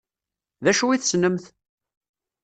[0.63, 1.45] D acu i tessnemt?